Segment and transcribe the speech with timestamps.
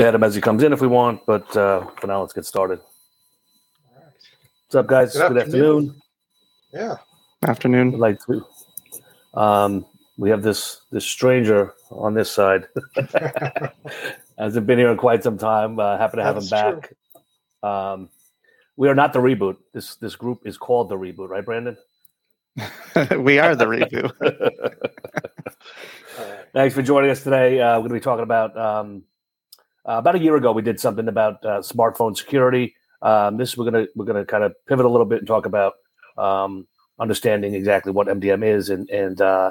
[0.00, 2.46] add him as he comes in if we want, but uh, for now, let's get
[2.46, 2.80] started.
[4.66, 5.14] What's up, guys?
[5.14, 6.00] Good Good, afternoon.
[6.72, 6.96] Yeah.
[7.46, 7.94] Afternoon.
[7.94, 8.46] I'd like to.
[9.34, 9.86] Um,
[10.16, 12.66] we have this this stranger on this side.
[14.38, 15.78] Hasn't been here in quite some time.
[15.78, 16.94] Uh, happy to have him That's back.
[17.62, 18.08] Um,
[18.76, 19.56] we are not the reboot.
[19.72, 21.76] This this group is called the reboot, right, Brandon?
[23.18, 24.12] we are the reboot.
[26.52, 27.60] Thanks for joining us today.
[27.60, 29.04] Uh, we're going to be talking about um,
[29.90, 30.52] uh, about a year ago.
[30.52, 32.74] We did something about uh, smartphone security.
[33.02, 35.46] Um, this we're going to we're to kind of pivot a little bit and talk
[35.46, 35.74] about
[36.16, 36.68] um,
[37.00, 39.50] understanding exactly what MDM is and and uh,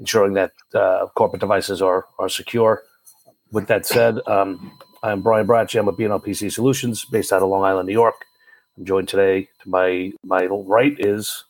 [0.00, 2.82] ensuring that uh, corporate devices are are secure.
[3.52, 5.78] With that said, um, I'm Brian Bracci.
[5.78, 8.26] I'm with BNL PC Solutions, based out of Long Island, New York.
[8.76, 11.44] I'm joined today to my my right is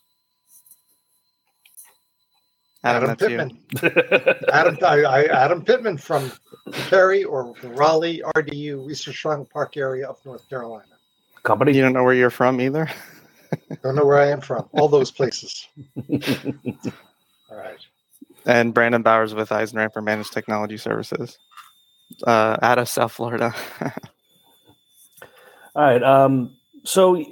[2.95, 3.17] Adam, Adam.
[3.17, 4.39] Pittman.
[4.51, 6.31] Adam, I, I, Adam Pittman from
[6.71, 10.85] Cary or Raleigh RDU Research Triangle Park area of North Carolina.
[11.43, 11.73] company.
[11.73, 12.89] You don't know where you're from either.
[13.83, 14.67] Don't know where I am from.
[14.73, 15.67] All those places.
[17.49, 17.79] All right.
[18.45, 21.37] And Brandon Bowers with EisnerAmper Managed Technology Services,
[22.25, 23.53] uh, out of South Florida.
[25.75, 26.03] All right.
[26.03, 27.23] Um, so,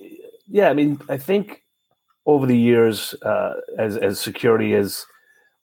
[0.47, 1.63] yeah, I mean, I think
[2.25, 5.05] over the years, uh, as as security is,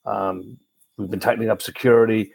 [0.05, 0.57] um,
[0.97, 2.33] we've been tightening up security.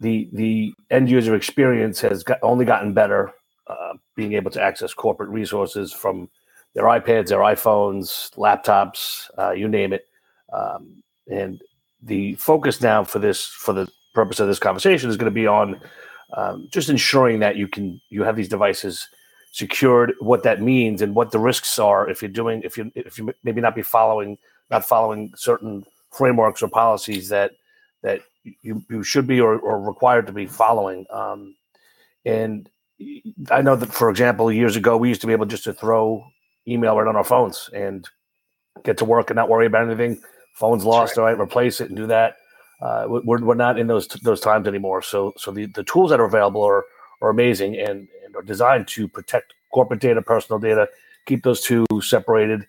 [0.00, 3.32] The the end user experience has got, only gotten better.
[3.66, 6.28] Uh, being able to access corporate resources from
[6.74, 10.06] their iPads, their iPhones, laptops, uh, you name it.
[10.52, 11.60] Um, and
[12.02, 15.46] the focus now for this, for the purpose of this conversation, is going to be
[15.46, 15.80] on
[16.36, 19.08] um, just ensuring that you can you have these devices
[19.52, 23.18] secured what that means and what the risks are if you're doing if you if
[23.18, 24.36] you maybe not be following
[24.70, 25.84] not following certain
[26.18, 27.52] frameworks or policies that
[28.02, 28.20] that
[28.62, 31.06] you, you should be or, or required to be following.
[31.10, 31.54] Um,
[32.24, 32.68] and
[33.52, 36.26] i know that for example years ago we used to be able just to throw
[36.66, 38.08] email right on our phones and
[38.84, 40.20] get to work and not worry about anything.
[40.54, 41.38] Phone's lost all right?
[41.38, 42.36] Replace it and do that.
[42.80, 45.02] Uh, we're, we're not in those those times anymore.
[45.02, 46.84] So so the, the tools that are available are
[47.20, 50.88] are amazing and, and are designed to protect corporate data, personal data,
[51.26, 52.66] keep those two separated.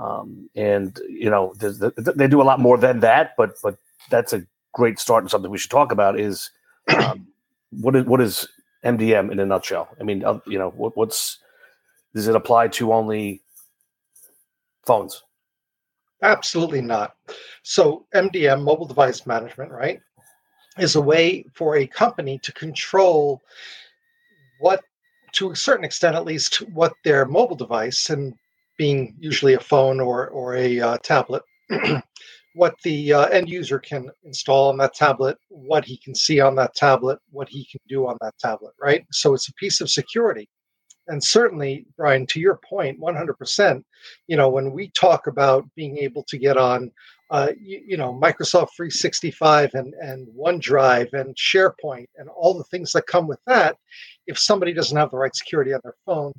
[0.00, 3.76] Um, and you know, the, they do a lot more than that, but but
[4.08, 6.18] that's a great start and something we should talk about.
[6.18, 6.50] Is
[6.96, 7.26] um,
[7.70, 8.48] what is what is
[8.84, 9.88] MDM in a nutshell?
[10.00, 11.38] I mean, uh, you know, what, what's
[12.14, 13.42] does it apply to only
[14.84, 15.22] phones?
[16.22, 17.14] Absolutely not.
[17.62, 20.00] So, MDM, mobile device management, right,
[20.78, 23.40] is a way for a company to control
[24.58, 24.82] what,
[25.32, 28.34] to a certain extent at least, what their mobile device, and
[28.80, 31.42] being usually a phone or, or a uh, tablet,
[32.54, 36.54] what the uh, end user can install on that tablet, what he can see on
[36.54, 39.04] that tablet, what he can do on that tablet, right?
[39.12, 40.48] So, it's a piece of security
[41.08, 43.82] and certainly brian to your point 100%
[44.28, 46.90] you know when we talk about being able to get on
[47.30, 52.92] uh, you, you know microsoft 365 and, and onedrive and sharepoint and all the things
[52.92, 53.76] that come with that
[54.26, 56.32] if somebody doesn't have the right security on their phone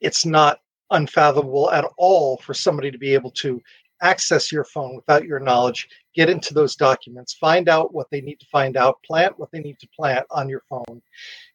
[0.00, 0.58] it's not
[0.90, 3.60] unfathomable at all for somebody to be able to
[4.02, 8.40] access your phone without your knowledge get into those documents find out what they need
[8.40, 11.02] to find out plant what they need to plant on your phone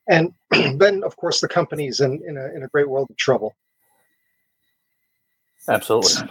[0.07, 0.31] and
[0.79, 3.55] then of course the company's in, in, a, in a great world of trouble
[5.67, 6.29] Absolutely.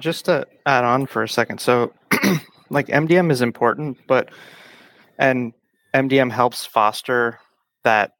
[0.00, 1.92] Just to add on for a second, so
[2.70, 4.30] like MDM is important, but
[5.18, 5.52] and
[5.94, 7.38] MDM helps foster
[7.84, 8.12] that.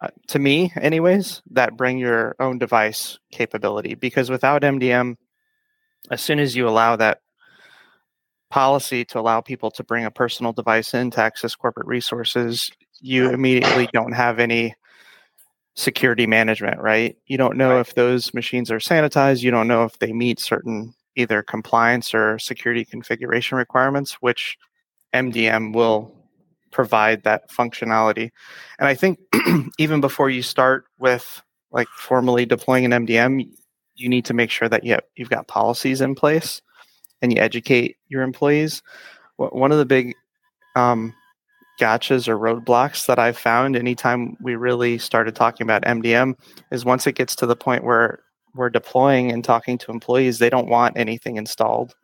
[0.00, 5.16] Uh, to me, anyways, that bring your own device capability because without MDM,
[6.10, 7.20] as soon as you allow that
[8.50, 12.70] policy to allow people to bring a personal device in to access corporate resources,
[13.00, 14.74] you immediately don't have any
[15.74, 17.16] security management, right?
[17.26, 17.80] You don't know Right.
[17.80, 19.42] if those machines are sanitized.
[19.42, 24.56] You don't know if they meet certain either compliance or security configuration requirements, which
[25.12, 26.15] MDM will
[26.70, 28.30] provide that functionality.
[28.78, 29.18] And I think
[29.78, 33.48] even before you start with like formally deploying an MDM,
[33.94, 36.60] you need to make sure that you you've got policies in place
[37.22, 38.82] and you educate your employees.
[39.36, 40.14] One of the big
[40.74, 41.14] um,
[41.80, 46.34] gotchas or roadblocks that I've found anytime we really started talking about MDM
[46.70, 48.20] is once it gets to the point where
[48.54, 51.94] we're deploying and talking to employees, they don't want anything installed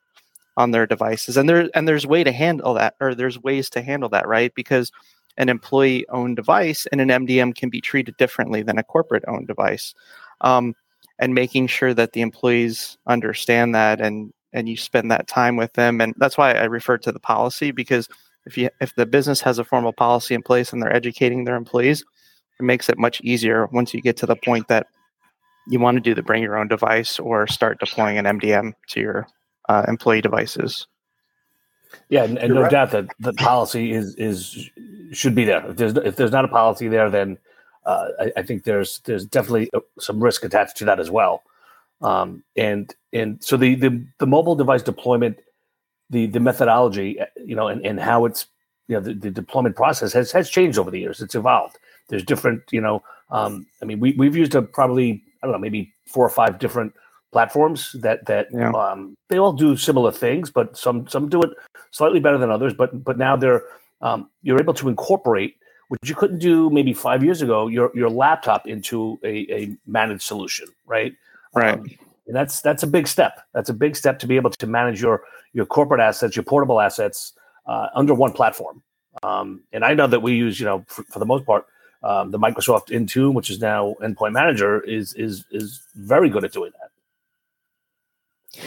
[0.57, 1.37] on their devices.
[1.37, 4.55] And there and there's way to handle that, or there's ways to handle that, right?
[4.55, 4.93] Because
[5.39, 9.47] an employee owned device and an MDM can be treated differently than a corporate owned
[9.47, 9.95] device.
[10.43, 10.75] Um,
[11.19, 15.73] and making sure that the employees understand that and and you spend that time with
[15.75, 16.01] them.
[16.01, 18.09] And that's why I refer to the policy because
[18.45, 21.57] if you if the business has a formal policy in place and they're educating their
[21.57, 22.05] employees,
[22.59, 24.87] it makes it much easier once you get to the point that
[25.69, 29.01] you want to do the bring your own device or start deploying an MDM to
[29.01, 29.27] your
[29.69, 30.87] uh, employee devices.
[32.09, 32.71] Yeah, and, and no right.
[32.71, 34.71] doubt that the policy is is
[35.13, 35.69] should be there.
[35.71, 37.39] If there's if there's not a policy there, then
[37.85, 41.43] uh, I, I, think there's there's definitely uh, some risk attached to that as well.
[42.01, 45.39] Um, and and so the, the the mobile device deployment,
[46.11, 48.47] the the methodology, uh, you know, and, and how it's
[48.89, 51.21] you know the, the deployment process has has changed over the years.
[51.21, 51.79] It's evolved.
[52.09, 55.59] There's different, you know, um, I mean, we we've used a probably I don't know
[55.59, 56.93] maybe four or five different
[57.33, 58.71] platforms that that yeah.
[58.73, 61.51] um, they all do similar things, but some some do it
[61.91, 62.75] slightly better than others.
[62.75, 63.63] But but now they're
[64.01, 65.57] um, you're able to incorporate
[65.89, 70.23] which you couldn't do maybe five years ago your your laptop into a, a managed
[70.23, 71.15] solution, right?
[71.55, 71.75] Right.
[71.75, 71.87] Um,
[72.27, 73.41] and that's that's a big step.
[73.53, 76.81] That's a big step to be able to manage your your corporate assets, your portable
[76.81, 77.35] assets
[77.67, 78.83] uh, under one platform.
[79.23, 81.67] Um, and I know that we use, you know, for, for the most part,
[82.03, 86.53] um, the Microsoft Intune, which is now Endpoint Manager, is is is very good at
[86.53, 86.91] doing that.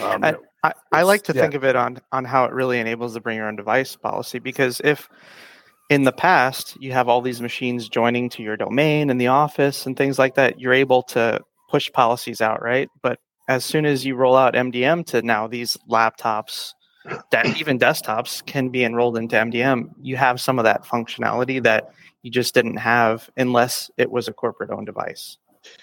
[0.02, 1.42] Um, I, I, I, like to yeah.
[1.42, 4.40] think of it on on how it really enables the bring your own device policy
[4.40, 5.08] because if
[5.88, 9.86] in the past you have all these machines joining to your domain in the office
[9.86, 11.40] and things like that, you're able to
[11.70, 12.88] push policies out, right?
[13.02, 16.72] But as soon as you roll out MDM to now these laptops,
[17.30, 21.90] that even desktops can be enrolled into MDM, you have some of that functionality that
[22.22, 25.38] you just didn't have unless it was a corporate owned device,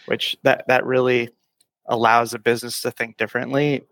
[0.08, 1.30] which that that really
[1.88, 3.84] allows a business to think differently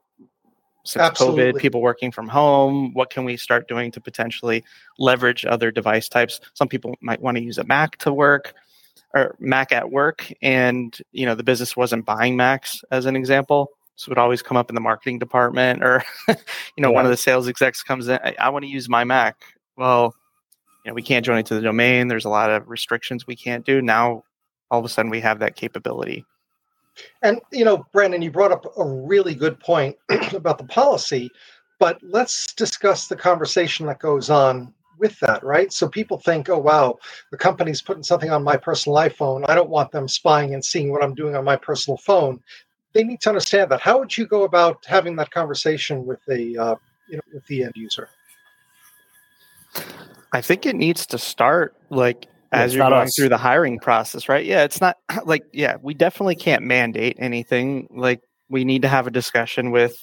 [0.83, 1.53] since Absolutely.
[1.53, 4.63] COVID, people working from home, what can we start doing to potentially
[4.97, 6.39] leverage other device types?
[6.53, 8.53] Some people might want to use a Mac to work
[9.13, 13.71] or Mac at work, and you know the business wasn't buying Macs as an example.
[13.95, 16.35] So it would always come up in the marketing department, or you
[16.77, 16.95] know, yeah.
[16.95, 18.19] one of the sales execs comes in.
[18.23, 19.43] I, I want to use my Mac.
[19.77, 20.15] Well,
[20.85, 22.07] you know, we can't join it to the domain.
[22.07, 23.81] There's a lot of restrictions we can't do.
[23.81, 24.23] Now,
[24.69, 26.25] all of a sudden, we have that capability.
[27.21, 29.95] And you know, Brandon, you brought up a really good point
[30.33, 31.29] about the policy,
[31.79, 35.73] but let's discuss the conversation that goes on with that, right?
[35.73, 36.99] So people think, oh wow,
[37.31, 39.43] the company's putting something on my personal iPhone.
[39.49, 42.39] I don't want them spying and seeing what I'm doing on my personal phone.
[42.93, 43.81] They need to understand that.
[43.81, 46.75] How would you go about having that conversation with the uh,
[47.09, 48.09] you know with the end user?
[50.33, 53.15] I think it needs to start like as you're going us.
[53.15, 54.45] through the hiring process, right?
[54.45, 57.87] Yeah, it's not like yeah, we definitely can't mandate anything.
[57.91, 59.95] Like we need to have a discussion with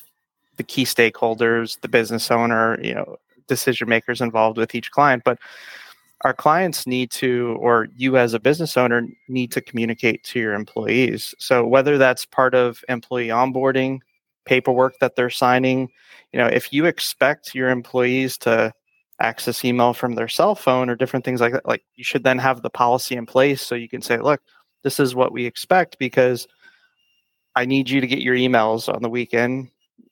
[0.56, 3.16] the key stakeholders, the business owner, you know,
[3.46, 5.38] decision makers involved with each client, but
[6.22, 10.54] our clients need to or you as a business owner need to communicate to your
[10.54, 11.34] employees.
[11.38, 14.00] So whether that's part of employee onboarding,
[14.44, 15.88] paperwork that they're signing,
[16.32, 18.72] you know, if you expect your employees to
[19.20, 22.38] access email from their cell phone or different things like that like you should then
[22.38, 24.40] have the policy in place so you can say look
[24.84, 26.46] this is what we expect because
[27.56, 29.68] i need you to get your emails on the weekend.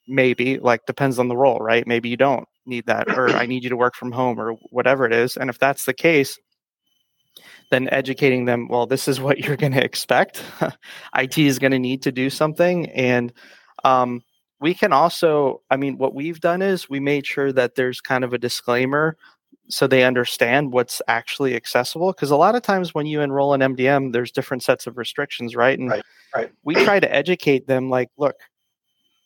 [0.09, 1.87] Maybe like depends on the role right?
[1.87, 5.07] Maybe you don't need that or i need you to work from home or whatever
[5.07, 5.37] it is.
[5.37, 6.39] And if that's the case
[7.71, 10.43] then educating them well this is what you're going to expect
[11.17, 12.89] it is going to need to do something.
[12.91, 13.33] And
[13.85, 14.23] um,
[14.61, 18.25] we can also i mean what we've done is we made sure that there's kind
[18.25, 19.17] of a disclaimer
[19.69, 23.61] so they understand what's actually accessible because a lot of times when you enroll in
[23.61, 25.79] mdm there's different sets of restrictions right?
[25.79, 26.53] And right, right.
[26.65, 28.37] we try to educate them like look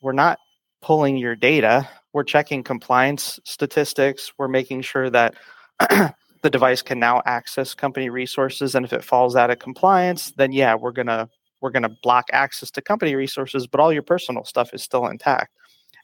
[0.02, 0.38] we're not
[0.82, 1.88] pulling your data.
[2.12, 4.32] We're checking compliance statistics.
[4.38, 5.34] We're making sure that
[5.78, 10.52] the device can now access company resources and if it falls out of compliance then
[10.52, 11.28] yeah we're going to
[11.60, 15.06] we're going to block access to company resources, but all your personal stuff is still
[15.06, 15.54] intact.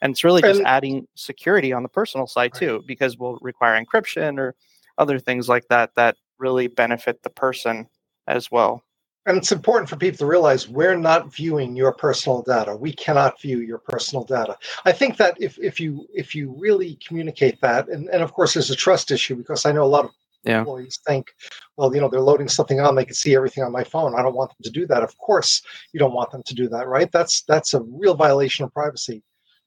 [0.01, 3.83] And it's really just and, adding security on the personal side too, because we'll require
[3.83, 4.55] encryption or
[4.97, 7.87] other things like that that really benefit the person
[8.27, 8.83] as well.
[9.25, 12.75] And it's important for people to realize we're not viewing your personal data.
[12.77, 14.57] We cannot view your personal data.
[14.85, 18.53] I think that if, if you if you really communicate that, and, and of course
[18.53, 20.11] there's a trust issue because I know a lot of
[20.47, 20.59] yeah.
[20.59, 21.27] employees think,
[21.75, 24.15] well, you know, they're loading something on, they can see everything on my phone.
[24.15, 25.03] I don't want them to do that.
[25.03, 25.61] Of course,
[25.93, 27.11] you don't want them to do that, right?
[27.11, 29.23] That's that's a real violation of privacy.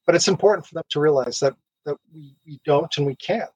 [0.07, 1.55] But it's important for them to realize that
[1.87, 3.51] that we, we don't and we can't.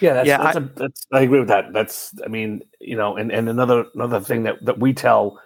[0.00, 1.72] Yeah, that's, yeah, that's I, a, that's, I agree with that.
[1.72, 5.40] That's, I mean, you know, and, and another another thing that, that we tell,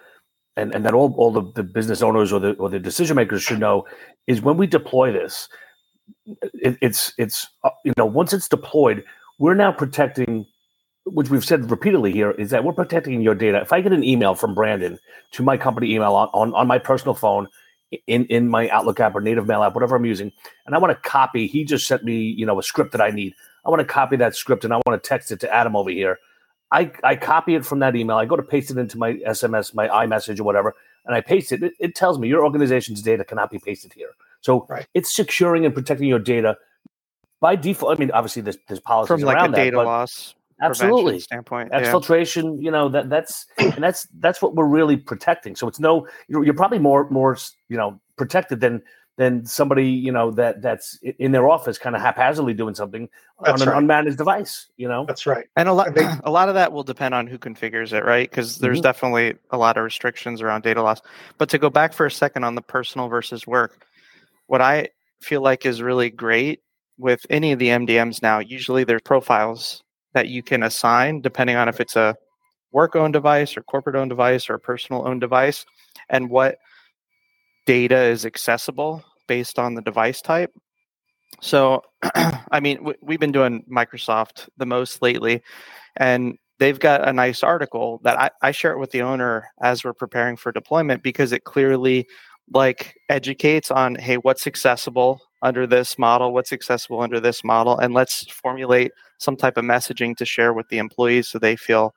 [0.57, 3.43] and, and that all, all the, the business owners or the or the decision makers
[3.43, 3.85] should know,
[4.27, 5.49] is when we deploy this,
[6.25, 9.03] it, it's it's uh, you know once it's deployed,
[9.39, 10.45] we're now protecting
[11.05, 13.59] which we've said repeatedly here, is that we're protecting your data.
[13.61, 14.99] If I get an email from Brandon
[15.31, 17.47] to my company email on, on, on my personal phone,
[18.07, 20.31] in, in my Outlook app or native mail app, whatever I'm using,
[20.65, 23.11] and I want to copy, he just sent me, you know, a script that I
[23.11, 23.35] need.
[23.65, 25.89] I want to copy that script and I want to text it to Adam over
[25.89, 26.17] here.
[26.71, 28.17] I, I copy it from that email.
[28.17, 30.73] I go to paste it into my SMS, my iMessage or whatever,
[31.05, 31.61] and I paste it.
[31.61, 34.09] It, it tells me your organization's data cannot be pasted here.
[34.41, 34.87] So Right.
[34.93, 36.57] it's securing and protecting your data
[37.39, 37.95] by default.
[37.95, 41.19] I mean, obviously there's there's policies From like a around that, data but loss absolutely
[41.19, 41.69] standpoint.
[41.71, 41.81] Yeah.
[41.81, 42.61] exfiltration.
[42.61, 43.45] You know that that's
[43.75, 45.55] and that's that's what we're really protecting.
[45.55, 47.37] So it's no you're, you're probably more more
[47.69, 48.81] you know protected than
[49.17, 53.07] than somebody you know that that's in their office kind of haphazardly doing something
[53.43, 53.83] That's on an right.
[54.05, 54.67] unmanaged device.
[54.77, 55.45] You know, That's right.
[55.55, 58.29] And a lot, I a lot of that will depend on who configures it, right?
[58.29, 58.83] Because there's Mhm.
[58.83, 60.99] definitely a lot of restrictions around data loss.
[61.37, 63.85] But to go back for a second on the personal versus work,
[64.47, 64.89] what I
[65.21, 66.61] feel like is really great
[66.97, 69.82] with any of the MDMs now, usually their profiles
[70.13, 72.15] that you can assign depending on if it's a
[72.71, 75.65] work-owned device or corporate-owned device or a personal-owned device,
[76.09, 76.57] and what
[77.65, 80.51] data is accessible based on the device type.
[81.41, 81.81] So,
[82.51, 85.41] I mean, w- we've been doing Microsoft the most lately,
[85.95, 89.83] and they've got a nice article that I, I share it with the owner as
[89.83, 92.07] we're preparing for deployment because it clearly
[92.51, 97.93] like educates on hey what's accessible under this model what's accessible under this model and
[97.93, 98.91] let's formulate
[99.23, 101.93] some type of messaging to share with the employees so they feel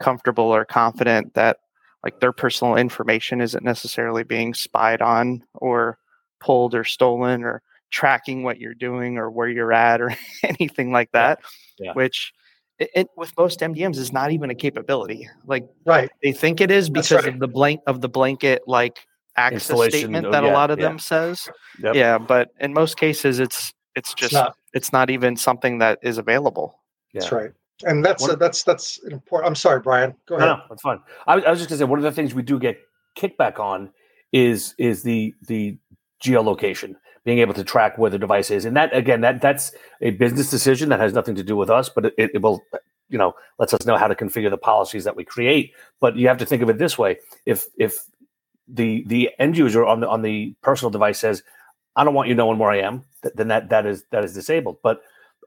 [0.00, 1.56] comfortable or confident that
[2.04, 5.98] like their personal information isn't necessarily being spied on or
[6.40, 11.10] pulled or stolen or tracking what you're doing or where you're at or anything like
[11.12, 11.38] that
[11.78, 11.92] Yeah.
[11.94, 12.32] which
[12.78, 16.10] it, it with most mdms is not even a capability like Right.
[16.22, 17.28] they think it is because right.
[17.34, 18.98] of the blank of the blanket like
[19.38, 20.88] access Installation, statement oh, that a lot of yeah.
[20.88, 21.48] them says
[21.82, 21.94] Yep.
[21.94, 24.54] yeah but in most cases it's it's It's just not.
[24.76, 26.68] It's not even something that is available
[27.14, 27.52] That's right.
[27.84, 29.48] And that's One- uh, that's that's important.
[29.48, 30.14] I'm sorry, Brian.
[30.26, 30.48] Go ahead.
[30.48, 31.00] no, that's fine.
[31.26, 32.76] I, was- I was just gonna say one of the things we do get
[33.20, 33.90] kickback on
[34.32, 35.76] is is the the
[36.24, 40.10] geolocation, being able to track where the device is, and that again that that's a
[40.12, 42.62] business decision that has nothing to do with us, but it, it will
[43.10, 45.72] you know lets us know how to configure the policies that we create.
[46.00, 47.92] But you have to think of it this way: if if
[48.68, 51.42] the the end user on the on the personal device says,
[51.96, 54.34] "I don't want you knowing where I am," th- then that that is that is
[54.34, 54.78] disabled.
[54.82, 55.02] But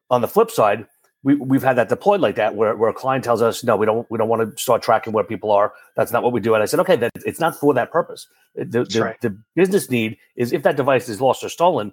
[0.09, 0.85] on the flip side,
[1.23, 3.85] we, we've had that deployed like that where, where a client tells us no we
[3.85, 5.73] don't we don't want to start tracking where people are.
[5.95, 6.53] That's not what we do.
[6.53, 8.27] And i said okay that it's not for that purpose.
[8.55, 9.21] The, the, right.
[9.21, 11.89] the business need is if that device is lost or stolen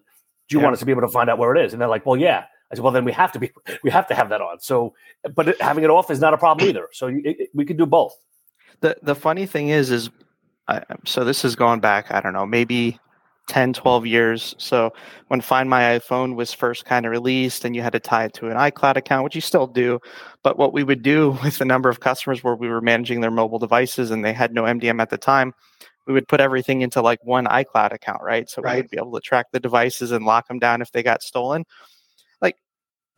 [0.49, 0.65] do you Yeah.
[0.67, 1.73] want us to be able to find out where it is?
[1.73, 2.45] And they're like well yeah.
[2.71, 3.51] I said well then we have to be
[3.83, 4.61] we have to have that on.
[4.61, 4.95] So
[5.35, 6.89] but having it off is not a problem either.
[6.93, 8.15] So you, it, we could do both.
[8.81, 10.09] The the funny thing is is
[10.69, 12.99] I, so this is going back i don't know maybe
[13.47, 14.55] 10 12 years.
[14.59, 14.93] So
[15.29, 18.35] when find my iphone was first kind of released and you had to tie it
[18.35, 20.01] to an icloud account which you still do
[20.43, 23.31] but what we would do with the number of customers where we were managing their
[23.31, 25.53] mobile devices and they had no mdm at the time
[26.07, 28.49] we would put everything into like one icloud account right?
[28.49, 31.03] So we would be able to track the devices and lock them down if they
[31.03, 31.65] got stolen.
[32.41, 32.57] Like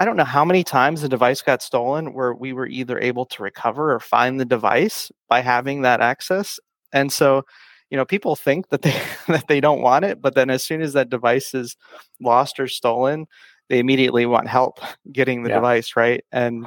[0.00, 3.26] I don't know how many times the device got stolen where we were either able
[3.26, 6.58] to recover or find the device by having that access.
[6.92, 7.44] And so,
[7.90, 10.82] you know, people think that they that they don't want it, but then as soon
[10.82, 11.76] as that device is
[12.20, 13.26] lost or stolen,
[13.68, 14.80] they immediately want help
[15.12, 15.56] getting the Yeah.
[15.56, 16.24] device, right?
[16.32, 16.66] And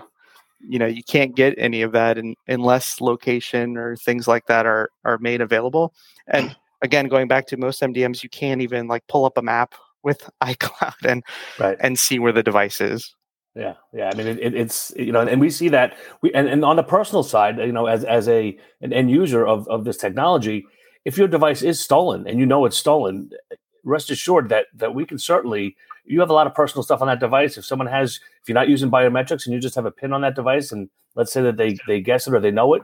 [0.60, 4.66] you know, you can't get any of that in, unless location or things like that
[4.66, 5.94] are are made available.
[6.28, 9.74] And again, going back to most MDMs, you can't even like pull up a map
[10.04, 11.24] with iCloud and
[11.60, 13.16] right and see where the device is.
[13.56, 14.10] Yeah, yeah.
[14.10, 16.78] I mean, it, it, it's you know, and we see that we and, and on
[16.78, 20.66] the personal side, you know, as as a an end user of of this technology,
[21.06, 23.32] if your device is stolen and you know it's stolen,
[23.84, 25.76] rest assured that that we can certainly.
[26.04, 27.58] You have a lot of personal stuff on that device.
[27.58, 30.22] If someone has, if you're not using biometrics and you just have a pin on
[30.22, 32.82] that device, and let's say that they they guess it or they know it,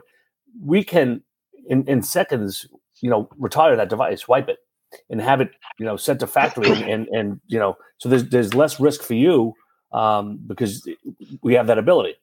[0.64, 1.22] we can
[1.68, 2.66] in in seconds,
[3.00, 4.58] you know, retire that device, wipe it,
[5.10, 8.54] and have it, you know, sent to factory, and and you know, so there's there's
[8.54, 9.52] less risk for you
[9.92, 10.88] um, because
[11.42, 12.14] we have that ability.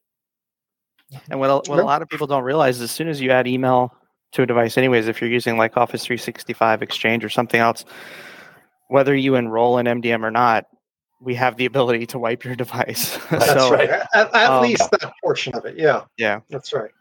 [1.30, 3.48] And what a, what a lot of people don't realize, as soon as you add
[3.48, 3.94] email
[4.36, 7.86] to a device, anyways, if you're using like Office 365 Exchange or something else,
[8.90, 10.66] whether you enroll in MDM or not,
[11.22, 13.18] we have the ability to wipe your device.
[13.30, 13.90] That's so right.
[13.90, 15.78] At, at um, least that portion of it.
[15.78, 16.04] Yeah.
[16.18, 16.42] Yeah.
[16.50, 16.92] That's right.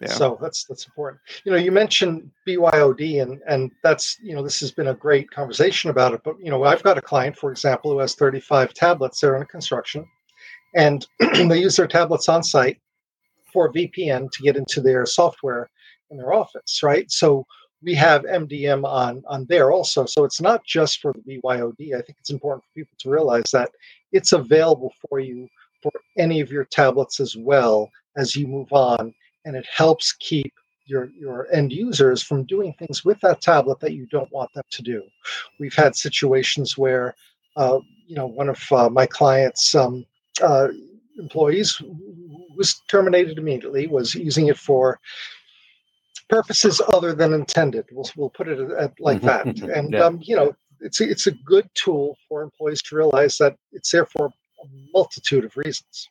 [0.00, 0.08] Yeah.
[0.08, 1.20] So that's that's important.
[1.44, 5.30] You know, you mentioned BYOD, and and that's you know this has been a great
[5.30, 6.22] conversation about it.
[6.24, 9.20] But you know, I've got a client, for example, who has 35 tablets.
[9.20, 10.04] They're in construction,
[10.74, 12.78] and they use their tablets on site
[13.52, 15.70] for VPN to get into their software
[16.12, 16.80] in their office.
[16.82, 17.10] Right.
[17.10, 17.46] So
[17.82, 20.06] we have MDM on on there also.
[20.06, 21.94] So it's not just for the BYOD.
[21.94, 23.70] I think it's important for people to realize that
[24.12, 25.48] it's available for you
[25.82, 29.12] for any of your tablets as well as you move on
[29.44, 30.52] and it helps keep
[30.86, 34.64] your your end users from doing things with that tablet that you don't want them
[34.70, 35.02] to do.
[35.58, 37.14] We've had situations where,
[37.56, 40.04] uh, you know, one of uh, my clients, um,
[40.40, 40.68] uh,
[41.18, 41.80] employees
[42.56, 43.86] was terminated immediately.
[43.86, 44.98] Was using it for
[46.20, 47.86] purposes other than intended.
[47.92, 49.46] We'll we'll put it at, like that.
[49.46, 50.04] And yeah.
[50.04, 53.90] um, you know, it's a, it's a good tool for employees to realize that it's
[53.90, 56.08] there for a multitude of reasons.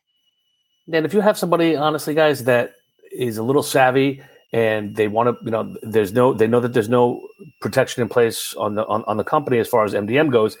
[0.92, 2.74] And if you have somebody, honestly, guys, that
[3.12, 6.72] is a little savvy and they want to, you know, there's no, they know that
[6.72, 7.26] there's no
[7.60, 10.56] protection in place on the on, on the company as far as MDM goes.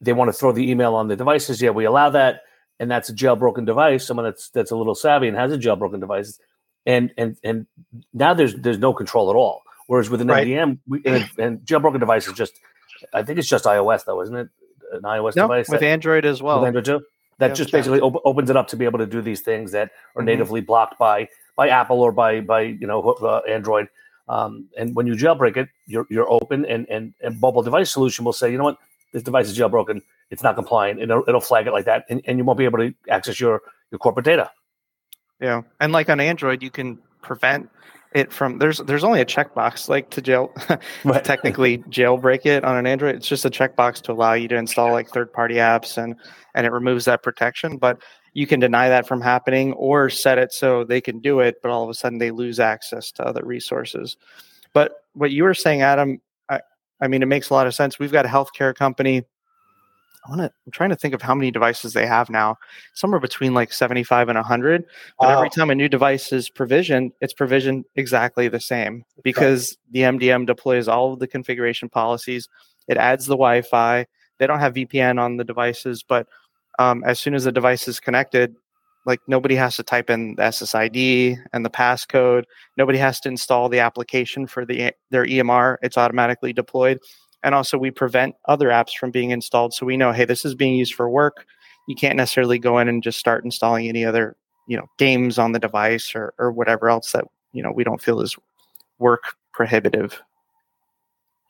[0.00, 1.62] They want to throw the email on the devices.
[1.62, 2.42] Yeah, we allow that,
[2.78, 4.06] and that's a jailbroken device.
[4.06, 6.38] Someone that's that's a little savvy and has a jailbroken device,
[6.86, 7.66] and and and
[8.12, 9.62] now there's there's no control at all.
[9.86, 10.46] Whereas with an right.
[10.46, 12.58] MDM, we, and, and jailbroken device is just,
[13.12, 14.48] I think it's just iOS though, isn't it?
[14.92, 16.60] An iOS no, device with that, Android as well.
[16.60, 17.02] With Android too.
[17.38, 19.72] That yeah, just basically op- opens it up to be able to do these things
[19.72, 20.26] that are mm-hmm.
[20.26, 23.88] natively blocked by by Apple or by by you know uh, Android.
[24.26, 28.24] Um, and when you jailbreak it, you're you're open, and and and mobile device solution
[28.24, 28.78] will say, you know what,
[29.12, 30.00] this device is jailbroken,
[30.30, 32.64] it's not compliant, and it'll, it'll flag it like that, and, and you won't be
[32.64, 34.50] able to access your your corporate data.
[35.40, 37.68] Yeah, and like on Android, you can prevent
[38.14, 40.52] it from there's there's only a checkbox like to jail
[41.04, 41.24] right.
[41.24, 43.16] technically jailbreak it on an android.
[43.16, 46.14] It's just a checkbox to allow you to install like third party apps and
[46.54, 47.76] and it removes that protection.
[47.76, 48.00] But
[48.32, 51.70] you can deny that from happening or set it so they can do it but
[51.70, 54.16] all of a sudden they lose access to other resources.
[54.72, 56.60] But what you were saying adam i,
[57.00, 57.98] I mean it makes a lot of sense.
[57.98, 59.24] We've got a healthcare company
[60.24, 60.52] I want to.
[60.66, 62.56] I'm trying to think of how many devices they have now.
[62.94, 64.84] Somewhere between like 75 and 100.
[65.18, 65.36] But wow.
[65.36, 70.46] every time a new device is provisioned, it's provisioned exactly the same because the MDM
[70.46, 72.48] deploys all of the configuration policies.
[72.88, 74.06] It adds the Wi-Fi.
[74.38, 76.26] They don't have VPN on the devices, but
[76.78, 78.56] um, as soon as the device is connected,
[79.06, 82.44] like nobody has to type in the SSID and the passcode.
[82.76, 85.76] Nobody has to install the application for the their EMR.
[85.82, 86.98] It's automatically deployed
[87.44, 89.74] and also we prevent other apps from being installed.
[89.74, 91.46] So we know hey this is being used for work.
[91.86, 94.36] You can't necessarily go in and just start installing any other
[94.66, 98.02] you know games on the device or, or whatever else that you know we don't
[98.02, 98.36] feel is
[98.98, 100.20] work prohibitive.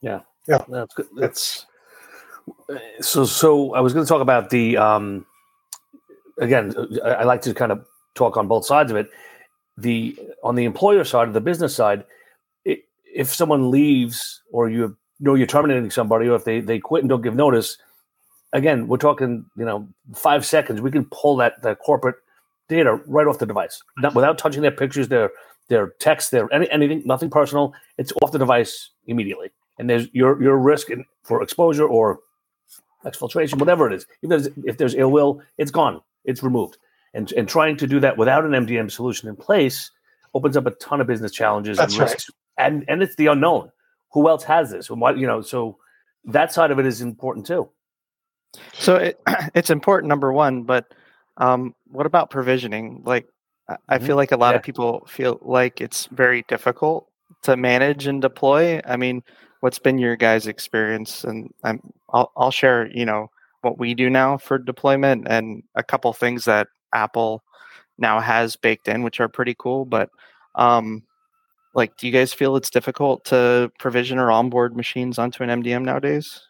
[0.02, 0.20] Yeah.
[0.46, 0.64] Yeah.
[0.68, 1.06] That's good.
[1.16, 1.66] That's
[3.00, 5.24] so so i was going to talk about the um
[6.38, 9.08] again I, I like to kind of talk on both sides of it.
[9.78, 12.04] The on the employer side of the business side
[12.64, 17.02] it, if someone leaves or you know you're terminating somebody or if they, they quit
[17.02, 17.78] and don't give notice,
[18.52, 22.16] again, we're talking, you know, five seconds, we can pull that, that corporate
[22.68, 25.30] data right off the device not, without touching their pictures, their
[25.68, 27.72] their text, their any, anything, nothing personal.
[27.96, 29.50] It's off the device immediately.
[29.78, 32.20] And there's your your risk in, for exposure or
[33.04, 34.06] exfiltration, whatever it is.
[34.22, 36.00] If there's, if there's ill will, it's gone.
[36.24, 36.78] It's removed.
[37.12, 39.90] And and trying to do that without an MDM solution in place
[40.34, 42.30] opens up a ton of business challenges That's and risks.
[42.58, 42.66] Right.
[42.66, 43.70] And and it's the unknown
[44.14, 44.88] who else has this?
[44.88, 45.76] And what you know so
[46.24, 47.68] that side of it is important too.
[48.72, 49.20] So it,
[49.54, 50.86] it's important number one but
[51.36, 53.02] um, what about provisioning?
[53.04, 53.26] Like
[53.68, 54.06] i mm-hmm.
[54.06, 54.56] feel like a lot yeah.
[54.56, 57.08] of people feel like it's very difficult
[57.42, 58.80] to manage and deploy.
[58.86, 59.22] I mean
[59.60, 61.24] what's been your guys experience?
[61.24, 63.30] And I'm, I'll, I'll share you know
[63.62, 67.42] what we do now for deployment and a couple things that apple
[67.98, 70.10] now has baked in which are pretty cool but
[70.54, 71.02] um,
[71.74, 75.84] like do you guys feel it's difficult to provision or onboard machines onto an mdm
[75.84, 76.40] nowadays?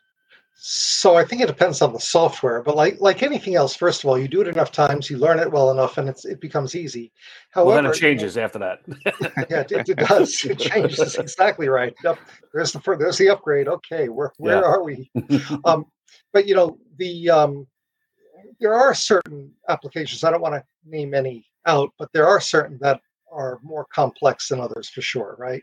[0.56, 4.08] So i think it depends on the software but like like anything else first of
[4.08, 6.74] all you do it enough times you learn it well enough and it's it becomes
[6.76, 7.12] easy.
[7.50, 8.80] However well, then it changes after that.
[9.50, 10.44] Yeah it, it, does.
[10.44, 11.16] It changes.
[11.16, 11.94] Exactly right.
[12.04, 12.18] Yep.
[12.52, 13.68] there's the there's the upgrade.
[13.68, 14.62] Okay where where yeah.
[14.62, 15.10] are we?
[15.64, 15.86] Um
[16.32, 17.66] but you know the um
[18.60, 22.78] there are certain applications i don't want to name any out but there are certain
[22.80, 23.00] that
[23.34, 25.62] are more complex than others for sure, right?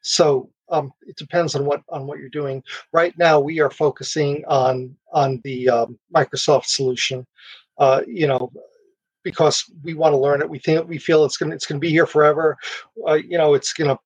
[0.00, 2.62] So um, it depends on what on what you're doing.
[2.92, 7.26] Right now, we are focusing on on the um, Microsoft solution.
[7.78, 8.50] Uh, you know,
[9.22, 10.48] because we want to learn it.
[10.48, 12.56] We think we feel it's gonna it's going to be here forever.
[13.06, 13.98] Uh, you know, it's going to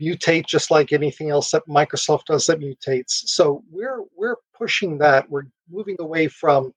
[0.00, 3.28] mutate just like anything else that Microsoft does that mutates.
[3.28, 5.28] So we're we're pushing that.
[5.30, 6.72] We're moving away from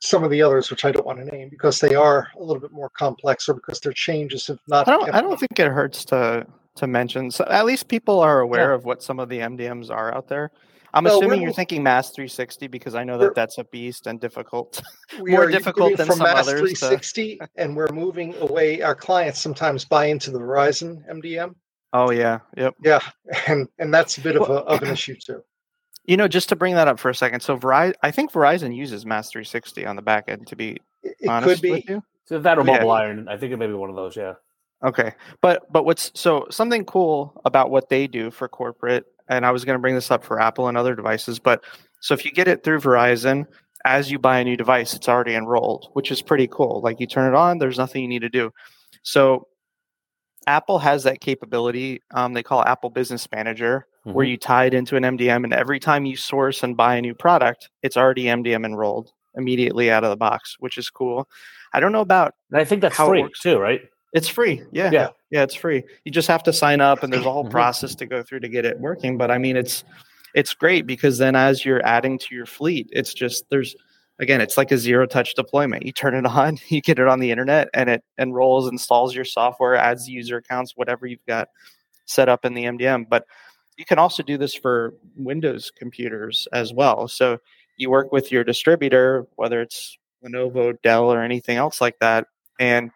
[0.00, 2.60] some of the others, which I don't want to name because they are a little
[2.60, 4.88] bit more complex or because their changes have not.
[4.88, 5.14] I don't.
[5.14, 7.30] I don't think it hurts to to mention.
[7.30, 8.76] So at least people are aware yeah.
[8.76, 10.50] of what some of the MDMs are out there.
[10.94, 14.82] I'm assuming you're thinking MaaS360 because I know that that's a beast and difficult.
[15.18, 16.60] more difficult than from some Mass others.
[16.60, 17.48] 360, to...
[17.56, 18.80] and we're moving away.
[18.80, 21.54] Our clients sometimes buy into the Verizon MDM.
[21.92, 22.74] Oh yeah, yep.
[22.82, 23.00] Yeah,
[23.46, 25.42] and and that's a bit of, a, of an issue too.
[26.08, 27.40] You know, just to bring that up for a second.
[27.40, 30.46] So Verizon, I think Verizon uses MaaS360 on the back end.
[30.48, 31.70] To be it honest could be.
[31.70, 32.92] with you, so that or Mobile yeah.
[32.92, 33.28] Iron.
[33.28, 34.16] I think it may be one of those.
[34.16, 34.34] Yeah.
[34.82, 39.50] Okay, but but what's so something cool about what they do for corporate, and I
[39.50, 41.62] was going to bring this up for Apple and other devices, but
[42.00, 43.46] so if you get it through Verizon,
[43.84, 46.80] as you buy a new device, it's already enrolled, which is pretty cool.
[46.82, 48.52] Like you turn it on, there's nothing you need to do.
[49.02, 49.48] So
[50.48, 52.00] Apple has that capability.
[52.12, 54.14] Um, they call Apple Business Manager, mm-hmm.
[54.14, 57.02] where you tie it into an MDM, and every time you source and buy a
[57.02, 61.28] new product, it's already MDM enrolled immediately out of the box, which is cool.
[61.74, 62.34] I don't know about.
[62.50, 63.82] And I think that's how free too, right?
[64.14, 64.62] It's free.
[64.72, 64.90] Yeah.
[64.90, 65.08] Yeah.
[65.30, 65.42] Yeah.
[65.42, 65.84] It's free.
[66.04, 67.52] You just have to sign up and there's a whole mm-hmm.
[67.52, 69.18] process to go through to get it working.
[69.18, 69.84] But I mean, it's,
[70.34, 73.76] it's great because then as you're adding to your fleet, it's just, there's,
[74.20, 75.84] again, it's like a zero touch deployment.
[75.84, 79.24] You turn it on, you get it on the internet and it enrolls, installs your
[79.24, 81.48] software, adds user accounts, whatever you've got
[82.06, 83.08] set up in the MDM.
[83.08, 83.24] But
[83.76, 87.06] you can also do this for Windows computers as well.
[87.08, 87.38] So
[87.76, 92.26] you work with your distributor, whether it's Lenovo, Dell, or anything else like that,
[92.58, 92.90] and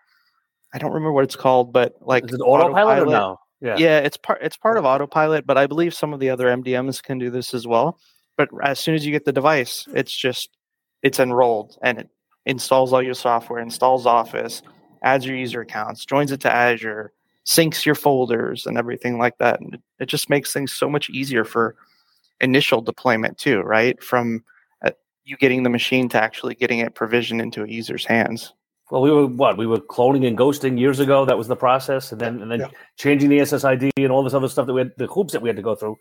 [0.75, 3.39] I don't remember what it's called, but like Is it autopilot, autopilot no?
[3.61, 3.77] Yeah.
[3.77, 7.01] yeah, it's part it's part of autopilot, but I believe some of the other MDMs
[7.01, 7.99] can do this as well.
[8.37, 10.51] But as soon as you get the device, it's just
[11.03, 12.09] it's enrolled and it
[12.47, 14.63] installs all your software, installs Office,
[15.03, 17.13] adds your user accounts, joins it to Azure,
[17.47, 19.61] syncs your folders and everything like that.
[19.61, 21.75] And it, just makes things so much easier for
[22.41, 24.03] initial deployment too, right?
[24.03, 24.45] From
[24.85, 24.91] uh,
[25.25, 28.53] you getting the machine to actually getting it provisioned into a user's hands.
[28.91, 31.25] Well, we were what we were cloning and ghosting years ago.
[31.25, 32.69] That was the process, and then and then yeah.
[32.99, 35.49] changing the SSID and all this other stuff that we had the hoops that we
[35.49, 35.97] had to go through,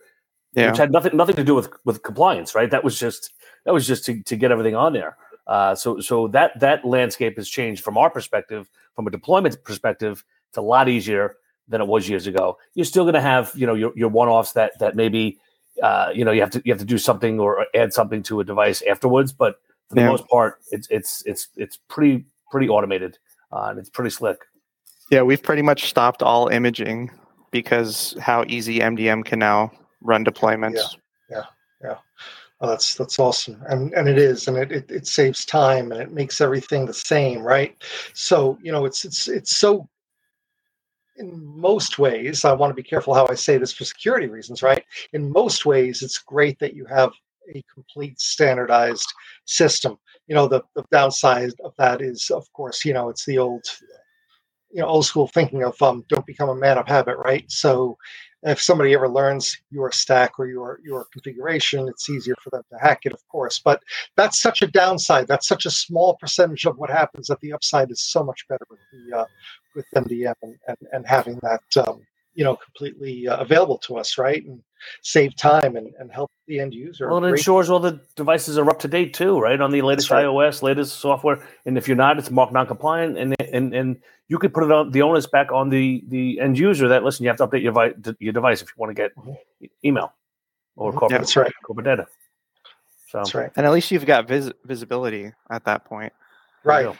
[0.53, 0.69] yeah.
[0.69, 2.69] which had nothing nothing to do with with compliance, right?
[2.69, 3.33] That was just
[3.65, 5.17] that was just to, to get everything on there.
[5.47, 10.23] Uh, so so that that landscape has changed from our perspective, from a deployment perspective.
[10.49, 11.37] It's a lot easier
[11.67, 12.57] than it was years ago.
[12.73, 15.39] You're still going to have you know your your one offs that that maybe
[15.81, 18.39] uh, you know you have to you have to do something or add something to
[18.39, 19.55] a device afterwards, but
[19.89, 20.09] for the yeah.
[20.09, 23.17] most part, it's it's it's it's pretty pretty automated
[23.51, 24.37] uh, and it's pretty slick.
[25.09, 27.11] Yeah, we've pretty much stopped all imaging
[27.51, 30.95] because how easy MDM can now run deployments.
[31.29, 31.45] Yeah, yeah,
[31.83, 31.97] yeah.
[32.61, 36.01] Oh, that's that's awesome, and and it is, and it, it, it saves time and
[36.01, 37.75] it makes everything the same, right?
[38.13, 39.87] So you know, it's it's it's so.
[41.17, 44.63] In most ways, I want to be careful how I say this for security reasons,
[44.63, 44.83] right?
[45.13, 47.11] In most ways, it's great that you have
[47.53, 49.11] a complete standardized
[49.45, 49.97] system.
[50.27, 53.63] You know, the, the downside of that is, of course, you know, it's the old,
[54.71, 57.45] you know, old school thinking of um, don't become a man of habit, right?
[57.51, 57.97] So
[58.43, 62.77] if somebody ever learns your stack or your your configuration, it's easier for them to
[62.79, 63.59] hack it, of course.
[63.59, 63.81] But
[64.15, 65.27] that's such a downside.
[65.27, 67.27] That's such a small percentage of what happens.
[67.27, 69.25] That the upside is so much better with the uh,
[69.75, 72.01] with MDM and, and, and having that um,
[72.33, 74.43] you know completely uh, available to us, right?
[74.43, 74.61] And
[75.01, 77.09] save time and, and help the end user.
[77.09, 79.59] Well, it ensures all the devices are up to date too, right?
[79.59, 80.25] On the latest right.
[80.25, 81.45] iOS, latest software.
[81.65, 84.91] And if you're not, it's marked non-compliant, and and and you could put it on
[84.91, 87.73] the onus back on the the end user that listen, you have to update your
[87.73, 89.65] vi- your device if you want to get mm-hmm.
[89.83, 90.13] email
[90.75, 90.99] or mm-hmm.
[90.99, 91.53] corporate, yeah, that's right.
[91.63, 92.07] corporate data.
[93.09, 93.51] So that's right.
[93.55, 96.13] And at least you've got vis- visibility at that point.
[96.63, 96.95] Right.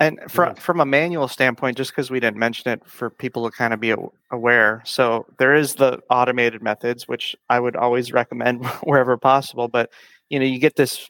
[0.00, 3.54] And from from a manual standpoint, just because we didn't mention it for people to
[3.54, 3.94] kind of be
[4.30, 9.68] aware, so there is the automated methods, which I would always recommend wherever possible.
[9.68, 9.90] But
[10.30, 11.06] you know, you get this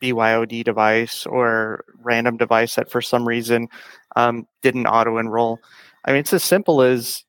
[0.00, 3.68] BYOD device or random device that for some reason
[4.14, 5.58] um, didn't auto enroll.
[6.04, 7.24] I mean, it's as simple as,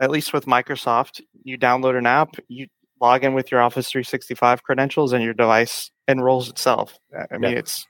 [0.00, 2.68] at least with Microsoft, you download an app, you
[3.00, 6.98] log in with your Office 365 credentials, and your device enrolls itself.
[7.30, 7.58] I mean, yeah.
[7.58, 7.86] it's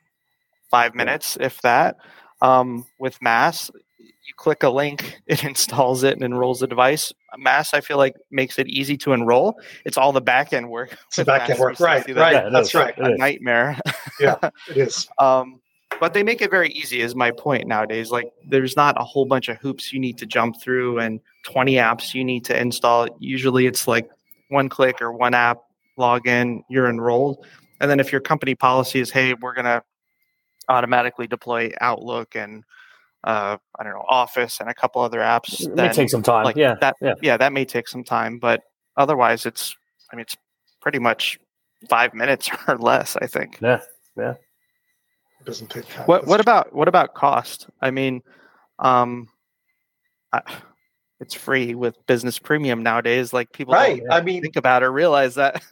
[0.71, 1.97] five minutes, if that.
[2.45, 7.13] Um, with MaaS, you click a link, it installs it and enrolls the device.
[7.39, 9.59] MaaS, I feel like, makes it easy to enroll.
[9.85, 10.97] It's all the back end work.
[11.07, 12.07] It's the back end work, right?
[12.07, 12.33] That, right.
[12.33, 12.75] Yeah, that's is.
[12.75, 12.97] right.
[12.99, 13.79] A nightmare.
[14.21, 14.37] yeah,
[14.69, 15.09] it is.
[15.19, 15.61] um,
[16.01, 17.01] but they make it very easy.
[17.01, 18.11] Is my point nowadays?
[18.11, 21.75] Like, there's not a whole bunch of hoops you need to jump through and 20
[21.75, 23.09] apps you need to install.
[23.21, 24.09] Usually, it's like
[24.49, 25.59] one click or one app,
[25.97, 27.47] log in, you're enrolled.
[27.81, 29.83] And then if your company policy is, hey, we're gonna
[30.69, 32.65] automatically deploy Outlook and
[33.25, 35.63] uh, I don't know Office and a couple other apps.
[35.67, 36.45] It may take some time.
[36.45, 38.63] Like yeah, that, yeah, yeah, that may take some time, but
[38.97, 39.75] otherwise, it's
[40.13, 40.37] I mean, it's
[40.81, 41.39] pretty much
[41.89, 43.17] five minutes or less.
[43.21, 43.59] I think.
[43.61, 43.81] Yeah,
[44.17, 44.35] yeah.
[45.41, 46.07] It doesn't take time.
[46.07, 47.69] What What about what about cost?
[47.81, 48.23] I mean,
[48.79, 49.29] um,
[50.33, 50.43] I,
[51.21, 53.33] it's free with business premium nowadays.
[53.33, 54.03] Like people, right?
[54.11, 55.63] I mean, think about it, realize that.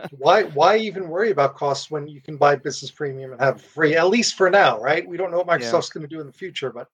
[0.18, 3.96] why why even worry about costs when you can buy business premium and have free
[3.96, 5.06] at least for now, right?
[5.06, 5.94] We don't know what Microsoft's yeah.
[5.94, 6.88] going to do in the future, but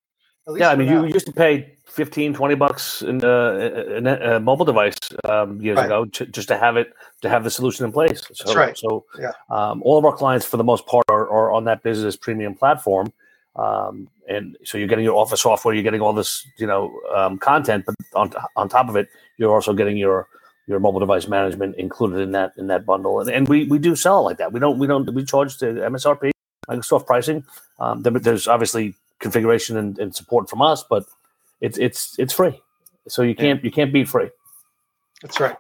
[0.57, 1.05] yeah, I mean, now.
[1.05, 5.77] you used to pay 15, 20 bucks in, uh, in a, mobile device um, years
[5.77, 5.87] right.
[5.87, 8.23] ago to, just to have it to have the solution in place.
[8.33, 8.77] So, That's right.
[8.77, 9.31] So, yeah.
[9.51, 12.55] um, all of our clients, for the most part, are, are on that business premium
[12.57, 13.13] platform.
[13.57, 17.39] Um, and so you're getting your office software, you're getting all this, you know, um,
[17.39, 20.29] content, but on on top of it, you're also getting your
[20.67, 23.21] your mobile device management included in that in that bundle.
[23.21, 24.53] And, and we we do sell like that.
[24.53, 26.31] We don't we don't we charge the MSRP
[26.69, 27.45] Microsoft pricing.
[27.79, 31.05] Um, there, there's obviously configuration and, and, support from us, but
[31.61, 32.61] it's it's it's free.
[33.09, 33.65] So you can't yeah.
[33.65, 34.31] you can't beat free.
[35.21, 35.57] That's right.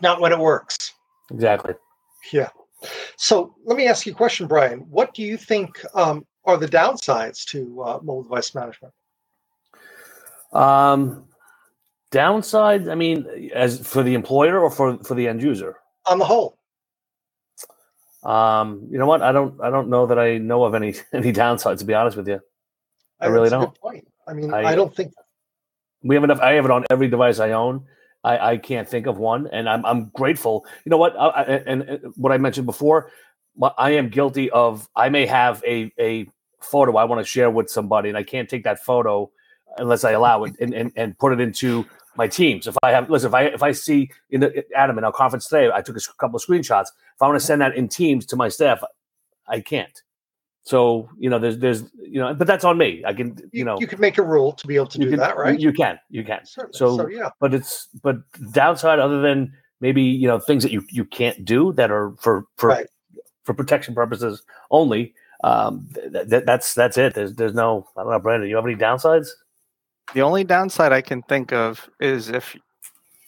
[0.00, 0.92] Not when it works.
[1.30, 1.74] Exactly.
[2.32, 2.48] Yeah.
[3.16, 4.80] So let me ask you a question, Brian.
[4.90, 8.94] What do you think um, are the downsides to uh, mobile device management?
[10.52, 11.24] Um,
[12.10, 15.76] downside, I mean, as for the employer or for for the end user?
[16.06, 16.58] On the whole.
[18.22, 19.22] Um, you know what?
[19.22, 22.16] I don't I don't know that I know of any any downsides to be honest
[22.16, 22.40] with you.
[23.20, 23.74] I, I really don't.
[23.78, 24.06] point.
[24.28, 25.12] I mean, I, I, don't think
[26.02, 26.40] we have enough.
[26.40, 27.84] I have it on every device I own.
[28.24, 30.66] I, I can't think of one, and I'm I'm grateful.
[30.84, 31.16] You know what?
[31.18, 33.12] I, and, and what I mentioned before,
[33.78, 34.88] I am guilty of.
[34.96, 36.26] I may have a a
[36.60, 39.30] photo I want to share with somebody, and I can't take that photo
[39.78, 41.84] unless I allow it and, and, and put it into
[42.16, 42.66] my teams.
[42.66, 45.48] If I have listen, if I if I see in the Adam in our conference
[45.48, 46.88] today, I took a couple of screenshots.
[47.14, 48.82] If I want to send that in Teams to my staff,
[49.46, 50.02] I can't.
[50.62, 53.02] So you know, there's there's you know, but that's on me.
[53.06, 55.10] I can you, you know, you could make a rule to be able to do
[55.10, 55.58] can, that, right?
[55.58, 56.40] You can, you can.
[56.44, 56.76] Certainly.
[56.76, 58.16] So, so yeah, but it's but
[58.52, 62.46] downside other than maybe you know things that you you can't do that are for
[62.56, 62.86] for right.
[63.44, 65.14] for protection purposes only.
[65.44, 67.14] Um, th- th- that's that's it.
[67.14, 68.48] There's there's no I don't know, Brandon.
[68.48, 69.28] You have any downsides?
[70.14, 72.56] The only downside I can think of is if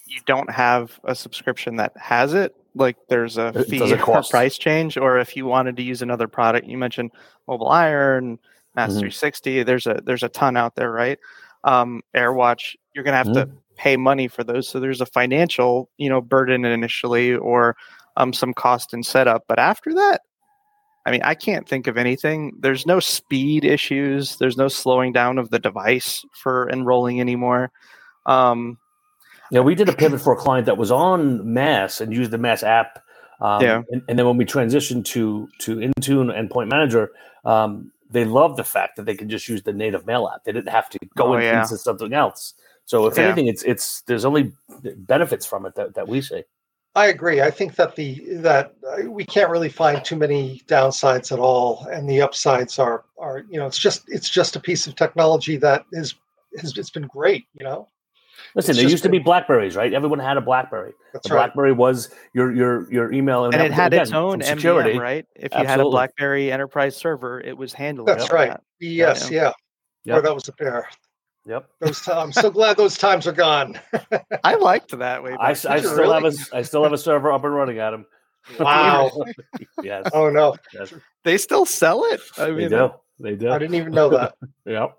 [0.06, 4.96] you don't have a subscription that has it, like there's a fee or price change,
[4.96, 7.10] or if you wanted to use another product, you mentioned
[7.48, 8.38] MobileIron,
[8.74, 9.00] Mass mm-hmm.
[9.00, 9.62] 360.
[9.64, 11.18] There's a there's a ton out there, right?
[11.64, 13.50] Um, AirWatch, you're gonna have mm-hmm.
[13.50, 17.76] to pay money for those, so there's a financial you know burden initially, or
[18.16, 19.44] um, some cost and setup.
[19.48, 20.22] But after that,
[21.08, 22.52] I mean, I can't think of anything.
[22.60, 24.36] There's no speed issues.
[24.36, 27.70] There's no slowing down of the device for enrolling anymore.
[28.26, 28.76] Um,
[29.50, 32.36] yeah, we did a pivot for a client that was on MaaS and used the
[32.36, 33.02] MaaS app.
[33.40, 33.82] Um, yeah.
[33.90, 37.10] And, and, then when we transitioned to to Intune Endpoint Manager,
[37.46, 40.44] um, they loved the fact that they could just use the native mail app.
[40.44, 41.62] They didn't have to go oh, yeah.
[41.62, 42.52] into something else.
[42.84, 43.24] So if yeah.
[43.24, 44.52] anything, it's it's there's only
[44.96, 46.44] benefits from it that, that we see.
[46.98, 47.40] I agree.
[47.40, 51.86] I think that the that uh, we can't really find too many downsides at all,
[51.92, 55.56] and the upsides are are you know it's just it's just a piece of technology
[55.58, 56.16] that is
[56.60, 57.44] has it's been great.
[57.56, 57.88] You know.
[58.56, 59.94] Listen, it's there used been, to be Blackberries, right?
[59.94, 60.92] Everyone had a Blackberry.
[61.12, 61.46] That's the right.
[61.46, 65.00] BlackBerry was your your your email, and, and it had again, its own security, MDM,
[65.00, 65.26] right?
[65.36, 65.70] If you Absolutely.
[65.70, 68.08] had a BlackBerry Enterprise server, it was handled.
[68.08, 68.50] That's right.
[68.50, 68.62] That.
[68.80, 69.42] Yes, yeah.
[69.42, 69.52] yeah.
[70.04, 70.18] Yep.
[70.18, 70.88] Or that was a pair.
[71.48, 71.66] Yep.
[71.80, 73.80] Those I'm so glad those times are gone.
[74.44, 75.34] I liked that way.
[75.40, 76.22] I, I still really?
[76.22, 78.04] have a I still have a server up and running, Adam.
[78.60, 79.10] Wow.
[79.82, 80.10] yes.
[80.12, 80.56] Oh no.
[80.74, 80.92] Yes.
[81.24, 82.20] They still sell it.
[82.36, 82.90] I mean, they do.
[83.18, 83.50] They do.
[83.50, 84.34] I didn't even know that.
[84.66, 84.96] yep.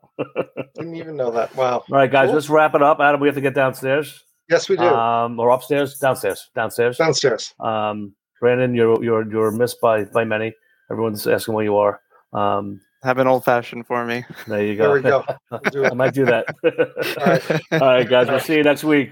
[0.76, 1.56] didn't even know that.
[1.56, 1.84] Wow.
[1.90, 2.36] All right, guys, cool.
[2.36, 3.00] let's wrap it up.
[3.00, 4.24] Adam, we have to get downstairs.
[4.50, 4.84] Yes, we do.
[4.84, 7.54] Um, or upstairs, downstairs, downstairs, downstairs.
[7.60, 10.54] Um, Brandon, you're you're you're missed by by many.
[10.90, 12.02] Everyone's asking where you are.
[12.34, 14.26] Um, have an old fashioned for me.
[14.48, 14.84] There you go.
[14.84, 15.26] There we go.
[15.74, 16.46] We'll I might do that.
[16.64, 17.62] All, right.
[17.82, 18.28] All right, guys.
[18.28, 19.12] We'll see you next week.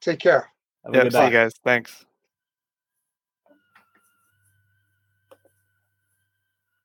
[0.00, 0.50] Take care.
[0.92, 1.52] Yeah, see you guys.
[1.64, 2.04] Thanks.